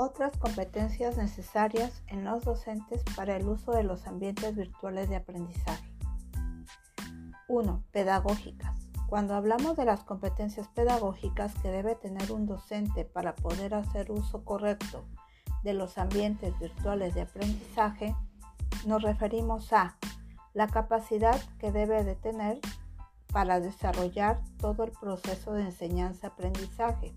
Otras 0.00 0.30
competencias 0.38 1.16
necesarias 1.16 2.04
en 2.06 2.22
los 2.22 2.44
docentes 2.44 3.02
para 3.16 3.34
el 3.34 3.48
uso 3.48 3.72
de 3.72 3.82
los 3.82 4.06
ambientes 4.06 4.54
virtuales 4.54 5.08
de 5.08 5.16
aprendizaje. 5.16 5.92
1. 7.48 7.82
Pedagógicas. 7.90 8.78
Cuando 9.08 9.34
hablamos 9.34 9.76
de 9.76 9.84
las 9.84 10.04
competencias 10.04 10.68
pedagógicas 10.68 11.52
que 11.56 11.72
debe 11.72 11.96
tener 11.96 12.30
un 12.30 12.46
docente 12.46 13.04
para 13.04 13.34
poder 13.34 13.74
hacer 13.74 14.12
uso 14.12 14.44
correcto 14.44 15.04
de 15.64 15.74
los 15.74 15.98
ambientes 15.98 16.56
virtuales 16.60 17.16
de 17.16 17.22
aprendizaje, 17.22 18.14
nos 18.86 19.02
referimos 19.02 19.72
a 19.72 19.96
la 20.54 20.68
capacidad 20.68 21.40
que 21.58 21.72
debe 21.72 22.04
de 22.04 22.14
tener 22.14 22.60
para 23.32 23.58
desarrollar 23.58 24.40
todo 24.58 24.84
el 24.84 24.92
proceso 24.92 25.54
de 25.54 25.62
enseñanza-aprendizaje 25.62 27.16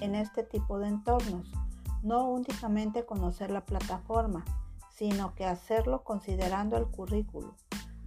en 0.00 0.16
este 0.16 0.42
tipo 0.42 0.80
de 0.80 0.88
entornos 0.88 1.52
no 2.02 2.28
únicamente 2.28 3.04
conocer 3.04 3.50
la 3.50 3.64
plataforma, 3.64 4.44
sino 4.90 5.34
que 5.34 5.44
hacerlo 5.44 6.04
considerando 6.04 6.76
el 6.76 6.86
currículo, 6.86 7.54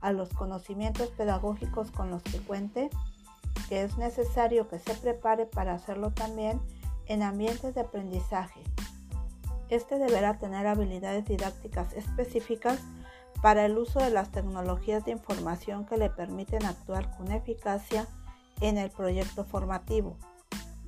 a 0.02 0.12
los 0.12 0.30
conocimientos 0.30 1.10
pedagógicos 1.10 1.92
con 1.92 2.12
los 2.12 2.22
que 2.24 2.40
cuente, 2.40 2.90
que 3.70 3.84
es 3.84 3.98
necesario 3.98 4.68
que 4.68 4.80
se 4.80 4.94
prepare 4.94 5.46
para 5.46 5.74
hacerlo 5.74 6.12
también 6.12 6.62
en 7.08 7.24
ambientes 7.24 7.74
de 7.74 7.82
aprendizaje. 7.82 8.62
Este 9.70 9.98
deberá 9.98 10.38
tener 10.38 10.68
habilidades 10.68 11.26
didácticas 11.26 11.94
específicas 11.94 12.80
para 13.42 13.66
el 13.66 13.78
uso 13.78 14.00
de 14.00 14.12
las 14.12 14.32
tecnologías 14.32 15.06
de 15.06 15.12
información 15.12 15.86
que 15.86 15.98
le 15.98 16.10
permiten 16.10 16.66
actuar 16.66 17.16
con 17.18 17.32
eficacia 17.32 18.08
en 18.62 18.78
el 18.78 18.92
proyecto 18.92 19.44
formativo 19.44 20.18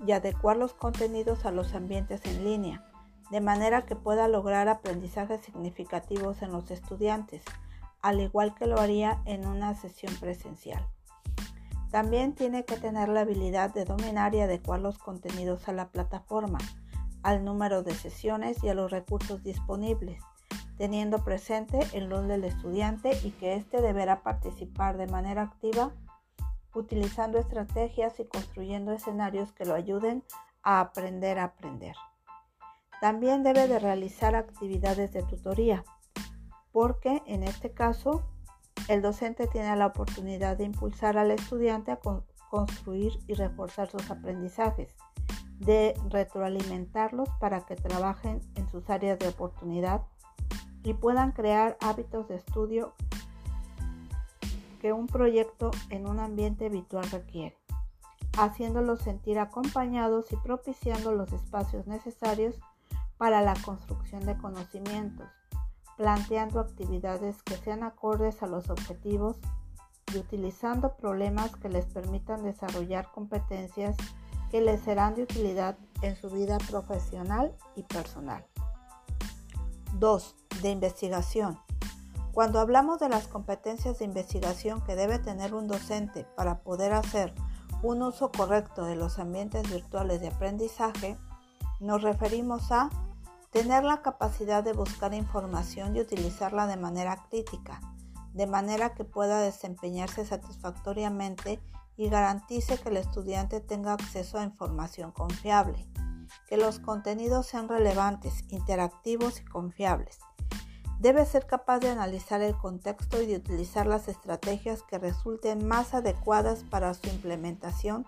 y 0.06 0.12
adecuar 0.12 0.58
los 0.58 0.74
contenidos 0.74 1.46
a 1.46 1.52
los 1.52 1.74
ambientes 1.74 2.24
en 2.26 2.44
línea 2.44 2.87
de 3.32 3.42
manera 3.42 3.86
que 3.86 3.96
pueda 3.96 4.28
lograr 4.28 4.70
aprendizajes 4.70 5.42
significativos 5.42 6.42
en 6.42 6.52
los 6.52 6.72
estudiantes, 6.72 7.44
al 8.02 8.22
igual 8.22 8.56
que 8.56 8.68
lo 8.68 8.80
haría 8.80 9.22
en 9.26 9.48
una 9.48 9.76
sesión 9.76 10.14
presencial. 10.16 10.86
También 11.92 12.36
tiene 12.36 12.66
que 12.66 12.78
tener 12.78 13.10
la 13.10 13.22
habilidad 13.22 13.74
de 13.74 13.86
dominar 13.86 14.36
y 14.36 14.42
adecuar 14.42 14.82
los 14.82 14.98
contenidos 14.98 15.68
a 15.68 15.74
la 15.74 15.90
plataforma, 15.90 16.60
al 17.24 17.44
número 17.44 17.84
de 17.84 17.94
sesiones 17.94 18.64
y 18.64 18.70
a 18.70 18.74
los 18.74 18.92
recursos 18.92 19.44
disponibles, 19.44 20.22
teniendo 20.78 21.24
presente 21.24 21.80
el 21.94 22.10
rol 22.10 22.28
del 22.28 22.44
estudiante 22.44 23.18
y 23.24 23.32
que 23.32 23.56
éste 23.56 23.82
deberá 23.82 24.22
participar 24.22 24.98
de 24.98 25.08
manera 25.08 25.44
activa 25.44 25.92
utilizando 26.78 27.40
estrategias 27.40 28.20
y 28.20 28.26
construyendo 28.26 28.92
escenarios 28.92 29.52
que 29.52 29.66
lo 29.66 29.74
ayuden 29.74 30.24
a 30.64 30.80
aprender 30.80 31.40
a 31.40 31.46
aprender. 31.46 31.96
También 33.02 33.44
debe 33.44 33.68
de 33.68 33.80
realizar 33.80 34.36
actividades 34.36 35.14
de 35.14 35.24
tutoría, 35.24 35.84
porque 36.72 37.22
en 37.26 37.44
este 37.44 37.72
caso 37.72 38.24
el 38.88 39.02
docente 39.02 39.48
tiene 39.48 39.76
la 39.76 39.88
oportunidad 39.88 40.58
de 40.58 40.64
impulsar 40.64 41.18
al 41.18 41.32
estudiante 41.32 41.92
a 41.92 42.00
construir 42.50 43.20
y 43.28 43.34
reforzar 43.34 43.90
sus 43.90 44.10
aprendizajes, 44.10 44.96
de 45.60 45.94
retroalimentarlos 46.10 47.30
para 47.40 47.66
que 47.66 47.76
trabajen 47.76 48.40
en 48.56 48.70
sus 48.70 48.90
áreas 48.90 49.20
de 49.20 49.28
oportunidad 49.28 50.02
y 50.84 50.94
puedan 50.94 51.32
crear 51.32 51.78
hábitos 51.82 52.28
de 52.28 52.36
estudio 52.36 52.94
que 54.80 54.94
un 54.94 55.08
proyecto 55.08 55.72
en 55.90 56.08
un 56.08 56.20
ambiente 56.20 56.70
virtual 56.70 57.10
requiere, 57.12 57.58
haciéndolos 58.38 59.02
sentir 59.02 59.40
acompañados 59.40 60.32
y 60.32 60.38
propiciando 60.38 61.12
los 61.12 61.34
espacios 61.34 61.88
necesarios 61.88 62.60
para 63.18 63.42
la 63.42 63.56
construcción 63.56 64.26
de 64.26 64.38
conocimientos, 64.38 65.28
planteando 65.96 66.60
actividades 66.60 67.42
que 67.44 67.56
sean 67.58 67.84
acordes 67.84 68.44
a 68.44 68.48
los 68.48 68.70
objetivos 68.70 69.38
y 70.14 70.18
utilizando 70.18 70.96
problemas 70.96 71.56
que 71.56 71.70
les 71.70 71.86
permitan 71.86 72.44
desarrollar 72.44 73.12
competencias 73.12 73.98
que 74.50 74.62
les 74.62 74.82
serán 74.82 75.16
de 75.16 75.24
utilidad 75.24 75.78
en 76.02 76.16
su 76.16 76.30
vida 76.30 76.58
profesional 76.70 77.54
y 77.76 77.84
personal. 77.84 78.46
2. 79.94 80.36
De 80.62 80.70
investigación. 80.70 81.60
Cuando 82.34 82.60
hablamos 82.60 83.00
de 83.00 83.10
las 83.10 83.28
competencias 83.28 84.00
de 84.00 84.06
investigación 84.06 84.82
que 84.82 84.96
debe 84.96 85.18
tener 85.18 85.56
un 85.56 85.68
docente 85.68 86.26
para 86.36 86.60
poder 86.60 86.94
hacer 86.94 87.34
un 87.82 88.04
uso 88.04 88.32
correcto 88.32 88.86
de 88.86 88.96
los 88.96 89.18
ambientes 89.18 89.70
virtuales 89.70 90.22
de 90.22 90.28
aprendizaje, 90.28 91.18
nos 91.80 92.02
referimos 92.04 92.72
a 92.72 92.90
Tener 93.52 93.84
la 93.84 94.02
capacidad 94.02 94.64
de 94.64 94.74
buscar 94.74 95.14
información 95.14 95.96
y 95.96 96.02
utilizarla 96.02 96.68
de 96.68 96.78
manera 96.78 97.28
crítica, 97.30 97.80
de 98.34 98.46
manera 98.46 98.94
que 98.94 99.04
pueda 99.04 99.40
desempeñarse 99.40 100.26
satisfactoriamente 100.26 101.60
y 101.96 102.10
garantice 102.10 102.78
que 102.78 102.90
el 102.90 102.98
estudiante 102.98 103.62
tenga 103.62 103.94
acceso 103.94 104.38
a 104.38 104.44
información 104.44 105.12
confiable, 105.12 105.88
que 106.48 106.58
los 106.58 106.80
contenidos 106.80 107.48
sean 107.48 107.68
relevantes, 107.68 108.44
interactivos 108.50 109.40
y 109.40 109.46
confiables. 109.46 110.20
Debe 111.00 111.26
ser 111.26 111.46
capaz 111.46 111.80
de 111.80 111.90
analizar 111.90 112.42
el 112.42 112.58
contexto 112.58 113.22
y 113.22 113.28
de 113.28 113.38
utilizar 113.38 113.88
las 113.88 114.08
estrategias 114.08 114.84
que 114.84 114.98
resulten 114.98 115.66
más 115.68 115.94
adecuadas 115.94 116.64
para 116.64 116.94
su 116.94 117.08
implementación 117.08 118.06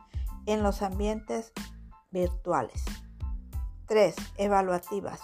en 0.48 0.64
los 0.64 0.82
ambientes 0.82 1.54
virtuales. 2.12 2.84
3. 3.90 4.16
Evaluativas. 4.38 5.20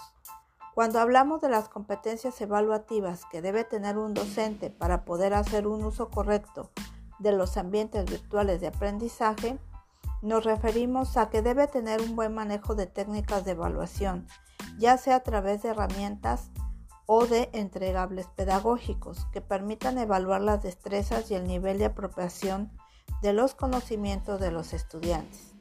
Cuando 0.74 0.98
hablamos 0.98 1.40
de 1.40 1.48
las 1.48 1.68
competencias 1.68 2.40
evaluativas 2.40 3.24
que 3.30 3.40
debe 3.40 3.62
tener 3.62 3.96
un 3.96 4.12
docente 4.12 4.70
para 4.70 5.04
poder 5.04 5.34
hacer 5.34 5.68
un 5.68 5.84
uso 5.84 6.10
correcto 6.10 6.72
de 7.20 7.30
los 7.30 7.56
ambientes 7.58 8.06
virtuales 8.06 8.60
de 8.60 8.66
aprendizaje, 8.66 9.60
nos 10.20 10.42
referimos 10.42 11.16
a 11.16 11.30
que 11.30 11.42
debe 11.42 11.68
tener 11.68 12.02
un 12.02 12.16
buen 12.16 12.34
manejo 12.34 12.74
de 12.74 12.86
técnicas 12.86 13.44
de 13.44 13.52
evaluación, 13.52 14.26
ya 14.78 14.98
sea 14.98 15.16
a 15.16 15.22
través 15.22 15.62
de 15.62 15.68
herramientas 15.68 16.50
o 17.06 17.24
de 17.24 17.48
entregables 17.52 18.26
pedagógicos 18.26 19.26
que 19.26 19.40
permitan 19.40 19.96
evaluar 19.96 20.40
las 20.40 20.60
destrezas 20.60 21.30
y 21.30 21.36
el 21.36 21.46
nivel 21.46 21.78
de 21.78 21.84
apropiación 21.84 22.72
de 23.22 23.32
los 23.32 23.54
conocimientos 23.54 24.40
de 24.40 24.50
los 24.50 24.72
estudiantes 24.72 25.55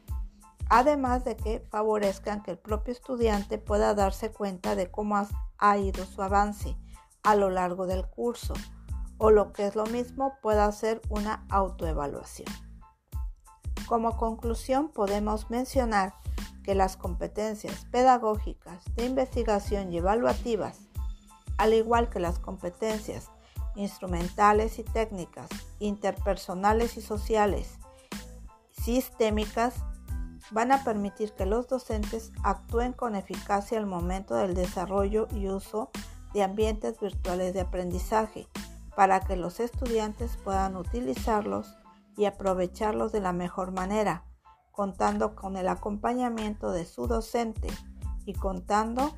además 0.69 1.23
de 1.23 1.35
que 1.35 1.59
favorezcan 1.69 2.41
que 2.43 2.51
el 2.51 2.57
propio 2.57 2.93
estudiante 2.93 3.57
pueda 3.57 3.93
darse 3.93 4.31
cuenta 4.31 4.75
de 4.75 4.89
cómo 4.89 5.27
ha 5.57 5.77
ido 5.77 6.05
su 6.05 6.21
avance 6.21 6.77
a 7.23 7.35
lo 7.35 7.49
largo 7.49 7.87
del 7.87 8.05
curso 8.07 8.53
o 9.17 9.31
lo 9.31 9.53
que 9.53 9.65
es 9.65 9.75
lo 9.75 9.85
mismo 9.85 10.33
pueda 10.41 10.65
hacer 10.65 11.01
una 11.09 11.45
autoevaluación. 11.49 12.47
Como 13.87 14.17
conclusión 14.17 14.89
podemos 14.89 15.49
mencionar 15.49 16.13
que 16.63 16.75
las 16.75 16.97
competencias 16.97 17.85
pedagógicas 17.85 18.83
de 18.95 19.05
investigación 19.05 19.93
y 19.93 19.97
evaluativas, 19.97 20.79
al 21.57 21.73
igual 21.73 22.09
que 22.09 22.19
las 22.19 22.39
competencias 22.39 23.29
instrumentales 23.75 24.79
y 24.79 24.83
técnicas, 24.83 25.49
interpersonales 25.79 26.97
y 26.97 27.01
sociales, 27.01 27.77
sistémicas, 28.71 29.75
van 30.51 30.71
a 30.71 30.83
permitir 30.83 31.33
que 31.33 31.45
los 31.45 31.67
docentes 31.67 32.31
actúen 32.43 32.93
con 32.93 33.15
eficacia 33.15 33.77
al 33.77 33.85
momento 33.85 34.35
del 34.35 34.53
desarrollo 34.53 35.27
y 35.31 35.47
uso 35.47 35.89
de 36.33 36.43
ambientes 36.43 36.99
virtuales 36.99 37.53
de 37.53 37.61
aprendizaje 37.61 38.47
para 38.95 39.19
que 39.21 39.35
los 39.35 39.59
estudiantes 39.59 40.37
puedan 40.37 40.75
utilizarlos 40.75 41.77
y 42.17 42.25
aprovecharlos 42.25 43.11
de 43.11 43.19
la 43.19 43.33
mejor 43.33 43.71
manera, 43.71 44.23
contando 44.71 45.35
con 45.35 45.57
el 45.57 45.67
acompañamiento 45.67 46.71
de 46.71 46.85
su 46.85 47.07
docente 47.07 47.67
y 48.25 48.33
contando 48.33 49.13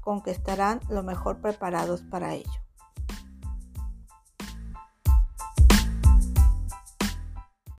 con 0.00 0.22
que 0.22 0.30
estarán 0.30 0.80
lo 0.88 1.02
mejor 1.02 1.40
preparados 1.40 2.02
para 2.02 2.34
ello. 2.34 2.63